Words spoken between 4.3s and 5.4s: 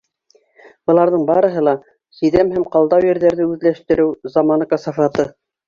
заманы касафаты.